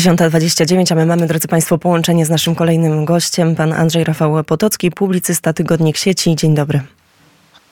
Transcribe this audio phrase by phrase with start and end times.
[0.00, 4.90] 10.29, a my mamy, drodzy Państwo, połączenie z naszym kolejnym gościem, pan Andrzej Rafał Potocki,
[4.90, 6.36] publicysta Tygodnik Sieci.
[6.36, 6.80] Dzień dobry.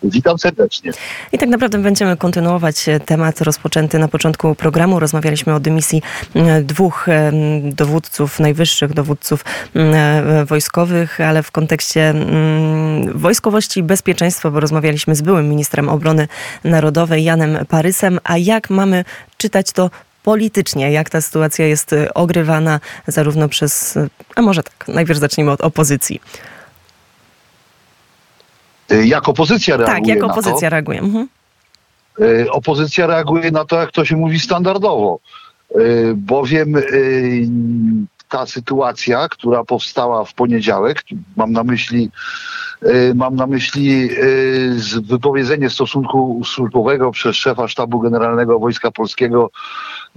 [0.02, 0.92] Witam serdecznie.
[1.32, 5.00] I tak naprawdę będziemy kontynuować temat rozpoczęty na początku programu.
[5.00, 6.02] Rozmawialiśmy o dymisji
[6.62, 12.14] dwóch mm, dowódców, najwyższych dowódców mm, wojskowych, ale w kontekście
[13.14, 16.28] wojskowości i bezpieczeństwa, bo rozmawialiśmy z byłym ministrem obrony
[16.64, 18.18] narodowej Janem Parysem.
[18.24, 19.04] A jak mamy
[19.36, 19.90] czytać to
[20.28, 23.98] politycznie, jak ta sytuacja jest ogrywana zarówno przez,
[24.36, 26.20] a może tak, najpierw zacznijmy od opozycji.
[28.92, 30.74] Y, jak opozycja reaguje Tak, jak na opozycja to?
[30.74, 31.00] reaguje.
[31.00, 31.28] Mhm.
[32.20, 35.20] Y, Opozycja reaguje na to, jak to się mówi, standardowo.
[35.76, 37.48] Y, Bowiem y,
[38.28, 41.02] ta sytuacja, która powstała w poniedziałek,
[41.36, 42.10] mam na myśli, y,
[43.14, 44.08] mam na myśli
[44.76, 49.50] z- wypowiedzenie stosunku służbowego przez szefa Sztabu Generalnego Wojska Polskiego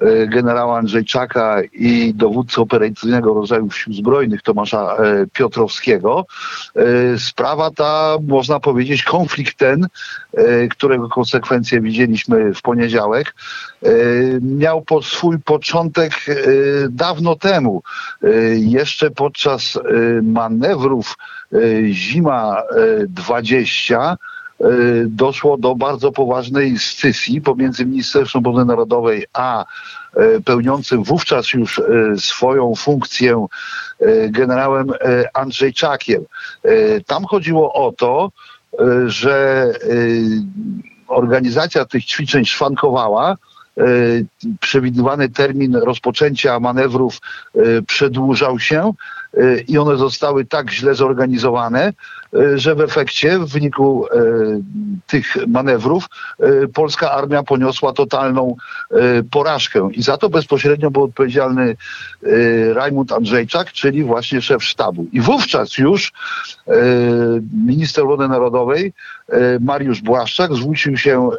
[0.04, 6.26] y, generała Andrzejczaka i dowódcę operacyjnego rodzaju sił zbrojnych Tomasza e, Piotrowskiego.
[6.76, 6.82] E,
[7.20, 9.88] Sprawa ta, można powiedzieć, konflikt ten,
[10.34, 13.36] e, którego konsekwencje widzieliśmy w poniedziałek,
[13.84, 13.90] e,
[14.42, 16.34] miał po swój początek e,
[16.90, 17.84] dawno temu.
[18.24, 19.82] E, Jeszcze podczas e,
[20.22, 21.18] manewrów
[21.54, 21.58] e,
[21.92, 24.18] Zima e, 20
[24.60, 24.68] e,
[25.06, 29.66] doszło do bardzo poważnej scysji pomiędzy Ministerstwem Obrony Narodowej a
[30.16, 31.84] e, pełniącym wówczas już e,
[32.18, 33.46] swoją funkcję
[34.30, 34.92] generałem
[35.34, 36.24] Andrzejczakiem.
[37.08, 38.32] Tam chodziło o to,
[39.06, 39.68] że
[41.08, 43.38] organizacja tych ćwiczeń szwankowała.
[43.78, 43.84] E,
[44.60, 47.18] Przewidywany termin rozpoczęcia manewrów
[47.56, 48.94] e, przedłużał się
[49.34, 51.94] e, i one zostały tak źle zorganizowane,
[52.56, 54.06] że w efekcie, w wyniku
[55.08, 56.06] tych manewrów,
[56.74, 58.56] polska armia poniosła totalną
[59.32, 59.90] porażkę.
[59.94, 61.76] I za to bezpośrednio był odpowiedzialny
[62.74, 65.08] Rajmund Andrzejczak, czyli właśnie szef sztabu.
[65.12, 66.14] I wówczas już
[67.68, 68.94] minister obrony narodowej
[69.60, 71.30] Mariusz Błaszczak zwrócił się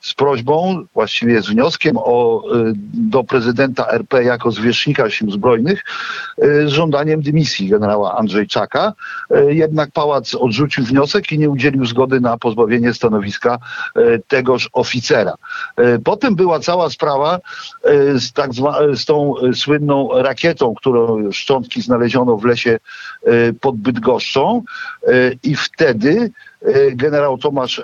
[0.00, 5.84] z prośbą, właściwie z wnioskiem o, e, do prezydenta RP jako zwierzchnika sił zbrojnych
[6.38, 8.92] e, z żądaniem dymisji generała Andrzejczaka.
[9.30, 13.58] E, Jednak pałac odrzucił wniosek i nie udzielił zgody na pozbawienie stanowiska
[14.28, 15.34] tegoż oficera.
[16.04, 17.38] Potem była cała sprawa
[18.18, 18.50] z, tak
[18.92, 22.78] z tą słynną rakietą, którą szczątki znaleziono w lesie
[23.60, 24.62] pod Bydgoszczą
[25.06, 25.10] e,
[25.42, 26.30] i wtedy
[26.62, 27.82] e, generał Tomasz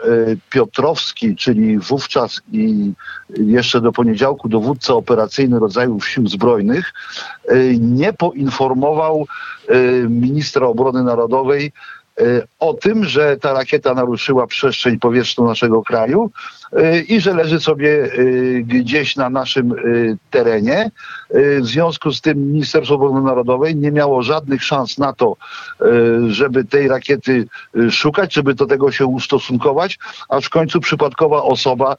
[0.51, 2.93] Piotrowski, czyli wówczas i
[3.31, 6.93] jeszcze do poniedziałku dowódca operacyjny rodzajów sił zbrojnych,
[7.81, 9.27] nie poinformował
[10.09, 11.73] ministra obrony narodowej
[12.59, 16.31] o tym, że ta rakieta naruszyła przestrzeń powietrzną naszego kraju
[16.73, 18.09] e, i że leży sobie e,
[18.63, 19.75] gdzieś na naszym
[20.31, 20.91] terenie.
[21.61, 25.37] W związku z tym Ministerstwo Obrony Narodowej nie miało żadnych szans na to,
[26.29, 27.47] żeby tej rakiety
[27.91, 29.99] szukać, żeby do tego się ustosunkować,
[30.29, 31.97] aż w końcu przypadkowa osoba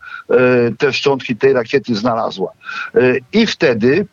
[0.78, 2.52] te szczątki tej rakiety znalazła.
[3.34, 4.08] I wtedy Y,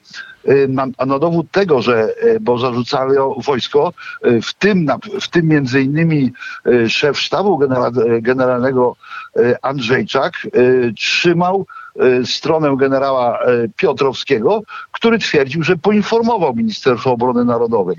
[0.69, 3.93] na, a na dowód tego, że, y, bo zarzucali o wojsko,
[4.27, 6.33] y, w tym, na, w tym między innymi
[6.67, 8.97] y, szef sztabu genera, y, generalnego
[9.37, 11.82] y, Andrzejczak y, trzymał y,
[12.25, 17.97] stronę generała y, Piotrowskiego, który twierdził, że poinformował Ministerstwo Obrony Narodowej.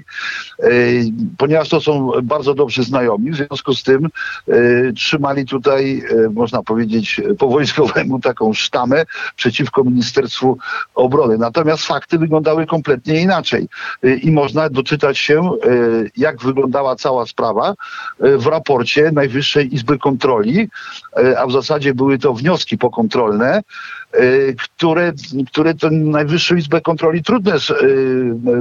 [0.64, 1.04] Y,
[1.38, 4.09] Ponieważ to są bardzo dobrzy znajomi, w związku z tym
[4.96, 6.03] trzymali tutaj,
[6.34, 9.06] można powiedzieć, po wojskowemu taką sztamę
[9.36, 10.58] przeciwko Ministerstwu
[10.96, 11.38] Obrony.
[11.38, 13.68] Natomiast fakty wyglądały kompletnie inaczej
[14.22, 15.52] i można doczytać się,
[16.18, 17.74] jak wyglądała cała sprawa
[18.20, 20.70] w raporcie Najwyższej Izby Kontroli,
[21.38, 23.62] a w zasadzie były to wnioski pokontrolne,
[24.64, 25.14] które,
[25.52, 27.76] które tę Najwyższą Izbę Kontroli trudno jest y,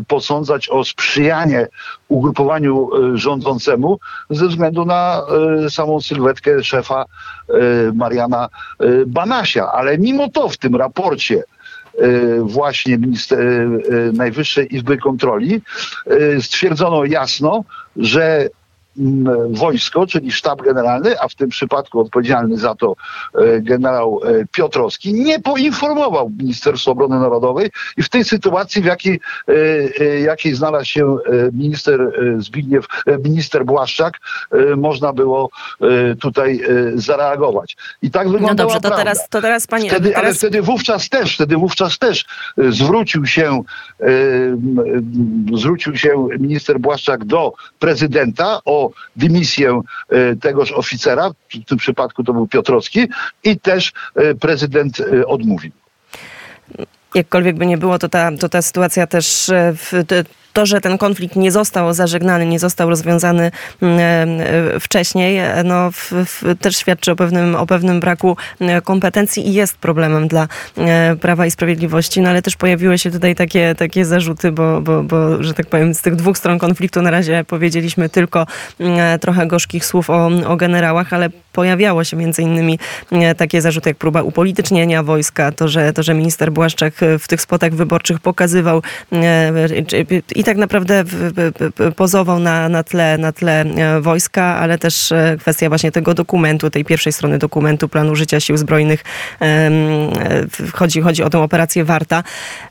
[0.08, 1.66] posądzać o sprzyjanie
[2.08, 3.98] ugrupowaniu y, rządzącemu
[4.30, 5.22] ze względu na
[5.66, 7.54] y, samą sylwetkę szefa y,
[7.94, 8.48] Mariana
[8.82, 9.72] y, Banasia.
[9.72, 11.44] Ale mimo to w tym raporcie
[12.02, 15.62] y, właśnie y, y, Najwyższej Izby Kontroli
[16.10, 17.64] y, stwierdzono jasno,
[17.96, 18.48] że
[19.50, 22.96] wojsko, czyli sztab generalny, a w tym przypadku odpowiedzialny za to
[23.34, 29.20] e, generał e, Piotrowski, nie poinformował Ministerstwa Obrony Narodowej i w tej sytuacji, w jakiej,
[30.00, 31.16] e, jakiej znalazł się
[31.52, 32.86] minister Zbigniew,
[33.24, 34.14] minister Błaszczak,
[34.76, 35.50] można było
[36.20, 36.60] tutaj
[36.94, 37.76] zareagować.
[38.02, 38.96] I tak No wyglądała dobrze, to prawda.
[38.96, 39.88] teraz, to teraz pani...
[39.88, 40.38] Wtedy, ale teraz...
[40.38, 42.24] wtedy wówczas też, wtedy wówczas też
[42.56, 43.62] zwrócił się,
[45.54, 48.81] zwrócił się minister Błaszczak do prezydenta o
[49.16, 53.08] dymisję e, tegoż oficera, w tym przypadku to był Piotrowski
[53.44, 55.72] i też e, prezydent e, odmówił.
[57.14, 60.04] Jakkolwiek by nie było, to ta, to ta sytuacja też w,
[60.52, 63.50] to, że ten konflikt nie został zażegnany, nie został rozwiązany
[63.82, 64.00] mm,
[64.40, 69.48] e, wcześniej, e, no, w, w, też świadczy o pewnym, o pewnym braku e, kompetencji
[69.48, 70.48] i jest problemem dla
[71.20, 75.42] Prawa i Sprawiedliwości, no ale też pojawiły się tutaj takie, takie zarzuty, bo, bo, bo,
[75.42, 78.46] że tak powiem, z tych dwóch stron konfliktu na razie powiedzieliśmy tylko
[78.80, 82.78] mm, trochę gorzkich słów o, o generałach, ale pojawiało się między innymi
[83.36, 87.74] takie zarzuty jak próba upolitycznienia wojska, to, że, to, że minister Błaszczak w tych spotach
[87.74, 88.82] wyborczych pokazywał
[90.34, 91.04] i tak naprawdę
[91.96, 96.70] pozował na, na, tle, na tle e, wojska, ale też e, kwestia właśnie tego dokumentu,
[96.70, 99.04] tej pierwszej strony dokumentu planu życia sił zbrojnych.
[99.40, 99.70] E,
[100.72, 102.22] chodzi, chodzi o tę operację Warta.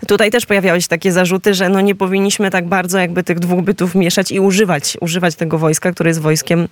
[0.07, 3.63] Tutaj też pojawiały się takie zarzuty, że no nie powinniśmy tak bardzo jakby tych dwóch
[3.63, 6.68] bytów mieszać i używać, używać tego wojska, które jest wojskiem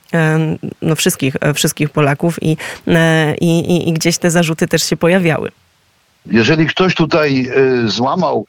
[0.82, 2.58] no, wszystkich, wszystkich Polaków i,
[3.42, 5.52] i, i gdzieś te zarzuty też się pojawiały.
[6.26, 7.50] Jeżeli ktoś tutaj
[7.86, 8.46] y, złamał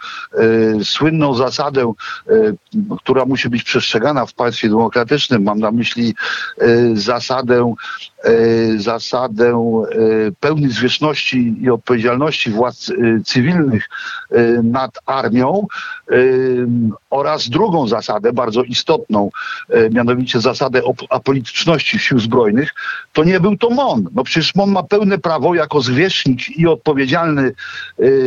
[0.81, 1.93] y, słynną zasadę,
[2.31, 2.57] y,
[2.99, 6.15] która musi być przestrzegana w państwie demokratycznym, mam na myśli
[6.95, 7.75] zasadę,
[8.77, 9.85] zasadę
[10.41, 12.93] pełnej zwierzchności i odpowiedzialności władz
[13.25, 13.89] cywilnych
[14.63, 15.67] nad armią
[17.11, 19.31] oraz drugą zasadę, bardzo istotną,
[19.91, 22.71] mianowicie zasadę apolityczności sił zbrojnych,
[23.13, 24.09] to nie był to MON.
[24.15, 27.53] No przecież MON ma pełne prawo jako zwierzchnik i odpowiedzialny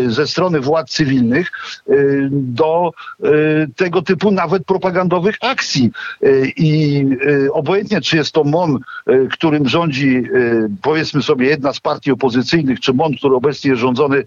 [0.08, 1.52] ze strony władz cywilnych
[1.90, 2.92] y, do
[3.24, 5.92] y, tego typu nawet propagandowych akcji.
[6.58, 7.06] I
[7.52, 8.80] obojętnie, czy jest to MON,
[9.32, 10.24] którym rządzi
[10.82, 14.24] powiedzmy sobie jedna z partii opozycyjnych, czy MON, który obecnie jest rządzony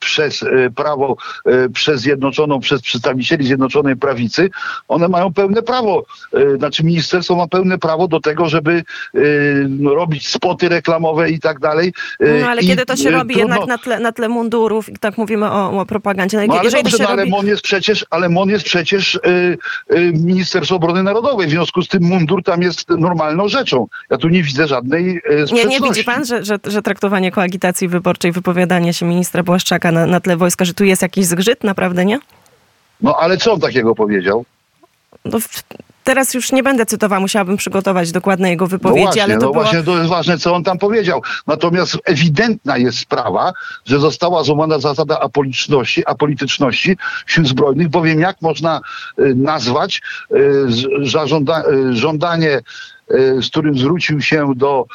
[0.00, 0.44] przez
[0.76, 1.16] prawo,
[1.74, 4.50] przez Zjednoczoną, przez przedstawicieli Zjednoczonej Prawicy,
[4.88, 6.04] one mają pełne prawo,
[6.58, 8.84] znaczy ministerstwo ma pełne prawo do tego, żeby
[9.84, 11.92] robić spoty reklamowe i tak dalej.
[12.40, 13.54] No ale I, kiedy to się robi trudno...
[13.56, 16.36] jednak na tle, na tle mundurów i tak mówimy o, o propagandzie.
[16.36, 17.30] No, no ale dobrze, no, ale robi...
[17.30, 19.18] MON jest przecież, ale MON jest przecież y,
[19.92, 23.86] y, Ministerstwo Obrony Narodowej, w związku z tym mundur tam jest normalną rzeczą.
[24.10, 27.88] Ja tu nie widzę żadnej y, Nie, nie widzi pan, że, że, że traktowanie koagitacji
[27.88, 32.04] wyborczej, wypowiadanie się ministra Błaszczaka na, na tle wojska, że tu jest jakiś zgrzyt, naprawdę,
[32.04, 32.18] nie?
[33.00, 34.44] No ale co on takiego powiedział?
[35.24, 35.38] No,
[36.08, 39.52] Teraz już nie będę cytowała, musiałabym przygotować dokładne jego wypowiedzi, no właśnie, ale to no
[39.52, 39.62] było...
[39.62, 41.22] właśnie to jest ważne, co on tam powiedział.
[41.46, 43.52] Natomiast ewidentna jest sprawa,
[43.86, 46.96] że została złamana zasada apolityczności, apolityczności
[47.26, 48.80] sił zbrojnych, bowiem jak można
[49.18, 50.02] y, nazwać
[50.32, 50.66] y,
[51.26, 52.60] żąda, y, żądanie
[53.40, 54.86] z którym zwrócił się do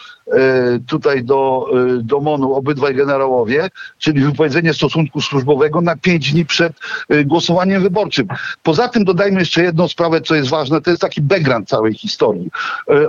[0.88, 1.66] tutaj do,
[2.00, 6.74] e, do MONU obydwaj generałowie, czyli wypowiedzenie stosunku służbowego na pięć dni przed
[7.10, 8.28] e, głosowaniem wyborczym.
[8.64, 12.50] Poza tym dodajmy jeszcze jedną sprawę, co jest ważne, to jest taki background całej historii.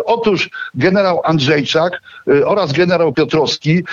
[0.04, 2.02] Otóż generał Andrzejczak
[2.44, 3.84] oraz generał Piotrowski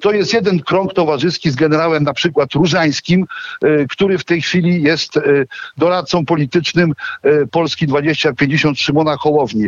[0.00, 3.26] to jest jeden krąg towarzyski z generałem na przykład Różańskim,
[3.90, 5.12] który w tej chwili jest
[5.76, 6.92] doradcą politycznym
[7.50, 9.66] Polski 2050 Szymona Hołowni.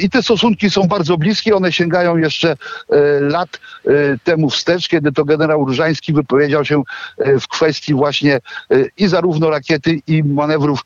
[0.00, 2.56] I te stosunki są bardzo bliskie, one sięgają jeszcze jeszcze
[2.90, 3.48] e, lat
[3.86, 3.90] e,
[4.24, 6.82] temu wstecz, kiedy to generał Różański wypowiedział się
[7.18, 8.40] e, w kwestii właśnie
[8.96, 10.80] i zarówno rakiety, i manewrów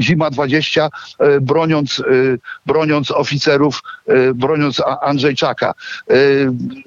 [0.00, 0.88] Zima 20,
[1.40, 2.02] broniąc,
[2.66, 3.82] broniąc oficerów,
[4.34, 5.74] broniąc Andrzejczaka.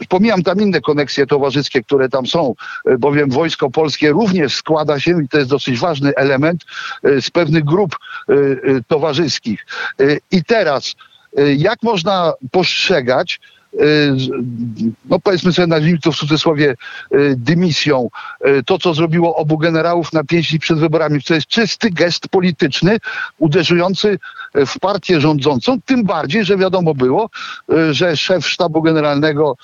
[0.10, 2.54] Pomijam tam inne koneksje towarzyskie, które tam są,
[3.00, 6.64] bowiem Wojsko Polskie również składa się, i to jest dosyć ważny element,
[7.04, 7.96] z pewnych grup
[8.88, 9.66] towarzyskich.
[10.32, 10.96] I teraz,
[11.58, 13.40] jak można postrzegać
[15.06, 16.76] no powiedzmy sobie, nazwijmy to w cudzysłowie,
[17.14, 18.10] y, dymisją,
[18.48, 21.22] y, to co zrobiło obu generałów na pięć dni przed wyborami.
[21.22, 22.98] To jest czysty gest polityczny,
[23.38, 24.20] uderzujący
[24.54, 27.30] w partię rządzącą, tym bardziej, że wiadomo było,
[27.92, 29.56] że szef sztabu generalnego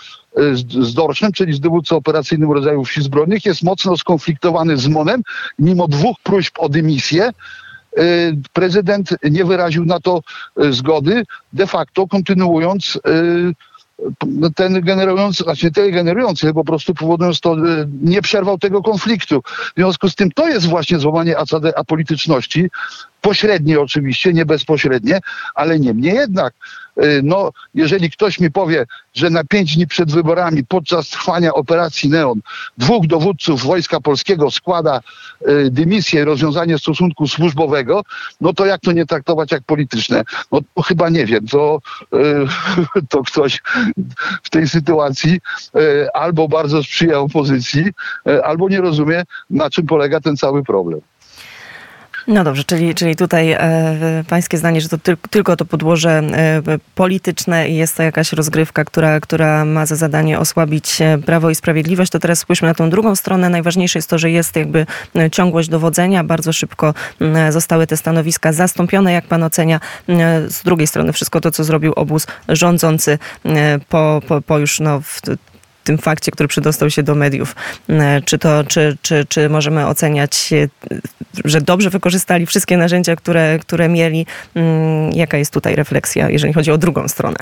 [0.63, 5.21] z Dorszem, czyli z dowódcą operacyjnym rodzaju sił zbrojnych, jest mocno skonfliktowany z MONem,
[5.59, 7.29] mimo dwóch próśb o dymisję,
[8.53, 10.21] prezydent nie wyraził na to
[10.57, 11.23] zgody,
[11.53, 12.99] de facto kontynuując
[14.55, 19.41] ten generujący, znaczy tyle generujący, po prostu powodując to, e, nie przerwał tego konfliktu.
[19.41, 21.35] W związku z tym to jest właśnie złamanie
[21.75, 22.69] apolityczności,
[23.21, 25.19] pośrednie oczywiście, nie bezpośrednie,
[25.55, 26.53] ale niemniej jednak
[27.23, 32.41] no, jeżeli ktoś mi powie, że na pięć dni przed wyborami, podczas trwania operacji Neon,
[32.77, 34.99] dwóch dowódców Wojska Polskiego składa
[35.47, 38.01] y, dymisję, rozwiązanie stosunku służbowego,
[38.41, 40.23] no to jak to nie traktować jak polityczne?
[40.51, 41.79] No to chyba nie wiem, to,
[42.13, 42.17] y,
[43.09, 43.61] to ktoś
[44.43, 45.39] w tej sytuacji
[46.13, 47.85] albo bardzo sprzyja opozycji,
[48.43, 51.01] albo nie rozumie, na czym polega ten cały problem.
[52.29, 56.61] No dobrze, czyli, czyli tutaj e, pańskie zdanie, że to tyl, tylko to podłoże e,
[56.95, 61.55] polityczne i jest to jakaś rozgrywka, która, która ma za zadanie osłabić e, Prawo i
[61.55, 63.49] Sprawiedliwość, to teraz spójrzmy na tą drugą stronę.
[63.49, 66.23] Najważniejsze jest to, że jest jakby e, ciągłość dowodzenia.
[66.23, 69.79] Bardzo szybko m, zostały te stanowiska zastąpione, jak pan ocenia.
[70.09, 74.79] E, Z drugiej strony wszystko to, co zrobił obóz rządzący e, po, po, po już
[74.79, 75.21] no, w,
[75.89, 77.55] tym fakcie, który przydostał się do mediów.
[77.89, 80.67] E, Czy to, czy, czy, czy możemy oceniać, e,
[81.45, 84.25] że dobrze wykorzystali wszystkie narzędzia, które, które mieli?
[84.55, 87.37] Mm, Jaka jest tutaj refleksja, jeżeli chodzi o drugą stronę?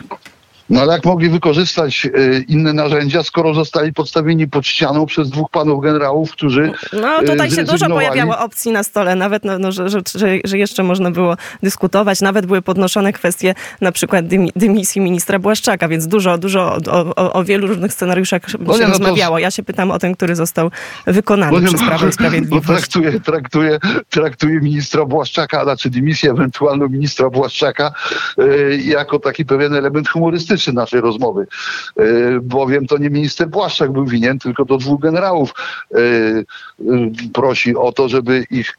[0.70, 5.50] No ale jak mogli wykorzystać e, inne narzędzia, skoro zostali podstawieni pod ścianą przez dwóch
[5.52, 9.90] panów generałów, którzy No tutaj się dużo pojawiało opcji na stole, nawet no, no, że,
[9.90, 10.00] że,
[10.46, 12.22] że, jeszcze można było dyskutować.
[12.22, 17.34] Nawet były podnoszone kwestie na przykład dymi- dymisji ministra Błaszczaka, więc dużo, dużo o, o,
[17.34, 19.40] o wielu różnych scenariuszach się nie, no to- rozmawiało.
[19.40, 20.72] Ja się pytam o ten, który został
[21.08, 22.68] wykonany No przez no, Prawo i Bo Sprawiedliwość.
[22.68, 27.92] traktuje, traktuje, traktuje ministra Błaszczaka, znaczy dymisję ewentualną ministra Błaszczaka
[28.38, 31.48] e, jako taki pewien element humorystyczny naszej rozmowy.
[32.00, 32.04] E,
[32.42, 35.54] bowiem to nie minister Błaszczak był winien, tylko to dwóch generałów
[35.92, 36.44] e, e,
[37.34, 38.78] prosi o to, żeby ich,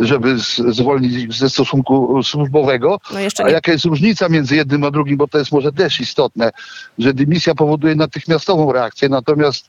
[0.00, 0.34] żeby
[0.68, 2.98] zwolnić ze stosunku służbowego.
[3.12, 6.50] No A jaka jest różnica między jednym a drugim, bo to jest może też istotne,
[6.98, 9.68] że dymisja powoduje natychmiastową reakcję, natomiast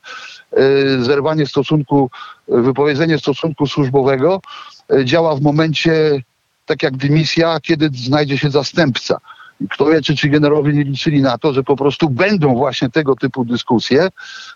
[1.00, 2.10] zerwanie stosunku,
[2.48, 4.40] wypowiedzenie stosunku służbowego
[5.04, 6.22] działa w momencie,
[6.66, 9.20] tak jak dymisja, kiedy znajdzie się zastępca.
[9.70, 13.16] Kto wie, czy ci generałowie nie liczyli na to, że po prostu będą właśnie tego
[13.16, 14.08] typu dyskusje.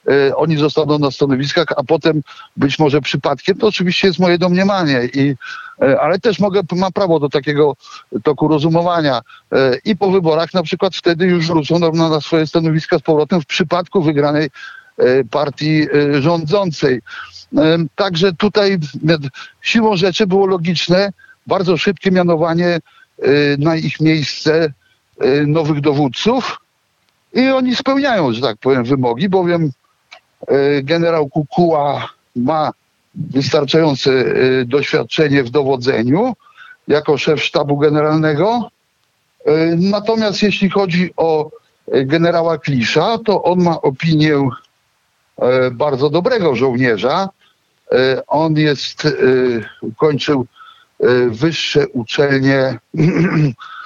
[0.08, 2.22] E, oni zostaną na stanowiskach, a potem
[2.56, 5.34] być może przypadkiem, to oczywiście jest moje domniemanie, i,
[5.82, 7.76] e, ale też mogę, mam prawo do takiego
[8.22, 9.20] toku rozumowania.
[9.52, 13.40] E, I po wyborach na przykład wtedy już wrócą na, na swoje stanowiska z powrotem
[13.40, 14.50] w przypadku wygranej
[15.30, 15.86] partii
[16.20, 17.00] rządzącej.
[17.94, 18.78] Także tutaj
[19.62, 21.12] siłą rzeczy było logiczne,
[21.46, 22.80] bardzo szybkie mianowanie
[23.58, 24.72] na ich miejsce
[25.46, 26.58] nowych dowódców
[27.34, 29.70] i oni spełniają, że tak powiem, wymogi, bowiem
[30.46, 32.70] e, generał Kukuła ma
[33.14, 36.32] wystarczające e, doświadczenie w dowodzeniu
[36.88, 38.68] jako szef sztabu generalnego.
[39.76, 41.50] Natomiast jeśli chodzi o
[41.88, 44.48] generała Klisza, to on ma opinię
[45.72, 47.28] bardzo dobrego żołnierza.
[48.26, 49.08] On jest,
[49.96, 50.46] kończył
[51.00, 52.78] e, wyższe uczelnie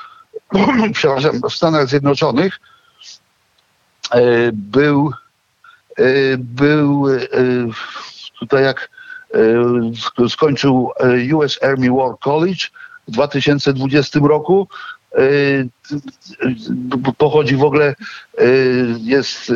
[0.92, 2.60] przepraszam, w Stanach Zjednoczonych.
[4.10, 4.20] E,
[4.52, 5.12] Był,
[5.98, 6.02] e,
[6.38, 7.18] był e,
[8.38, 8.90] tutaj jak
[9.92, 10.90] sk- skończył
[11.34, 12.64] US Army War College
[13.08, 14.68] w 2020 roku.
[17.18, 17.94] Pochodzi w ogóle,
[18.98, 19.46] jest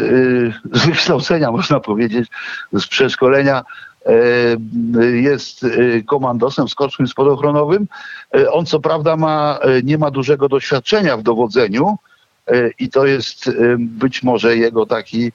[0.72, 2.28] z wykształcenia, można powiedzieć,
[2.72, 3.62] z przeszkolenia.
[4.06, 7.86] E, Jest e, komandosem skocznym spadochronowym.
[8.34, 11.98] E, On co prawda ma, nie ma dużego doświadczenia w dowodzeniu,
[12.78, 15.32] i to jest być może jego taki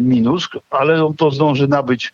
[0.00, 2.12] minus, ale on to zdąży nabyć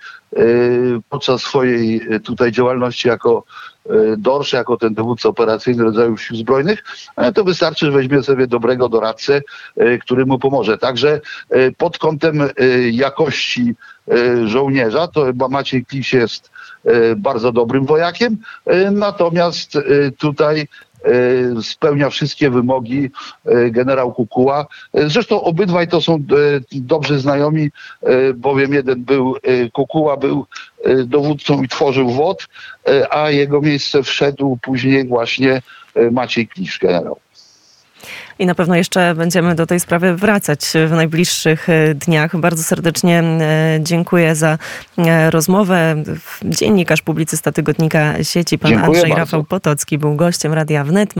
[1.08, 3.44] podczas swojej e, tutaj działalności jako
[3.86, 6.84] e, dorsz, jako ten dowódca operacyjny rodzaju sił zbrojnych,
[7.16, 9.42] ale to wystarczy, że weźmie sobie dobrego doradcę,
[9.76, 10.78] e, który mu pomoże.
[10.78, 11.20] Także
[11.50, 12.48] e, pod kątem e,
[12.90, 13.74] jakości
[14.08, 16.50] e, żołnierza, to chyba Maciej Kliś jest
[16.84, 20.66] e, bardzo dobrym wojakiem, e, natomiast e, tutaj e,
[21.62, 23.10] spełnia wszystkie wymogi
[23.46, 24.66] e, generał Kukuła.
[24.94, 26.18] E, Zresztą obydwaj to są e,
[26.72, 27.70] dobrzy znajomi,
[28.34, 29.36] bowiem jeden był,
[29.72, 30.46] Kukuła był
[31.06, 32.48] dowódcą i tworzył WOD,
[33.10, 35.62] a jego miejsce wszedł później właśnie
[36.10, 37.20] Maciej Klisz, generał.
[38.40, 42.36] I na pewno jeszcze będziemy do tej sprawy wracać w najbliższych e, dniach.
[42.36, 44.58] Bardzo serdecznie e, dziękuję za
[44.98, 46.02] e, rozmowę.
[46.44, 49.16] Dziennikarz, publicysta tygodnika sieci, pan Dziękuję Andrzej bardzo.
[49.20, 51.08] Rafał Potocki był gościem Radia Wnet.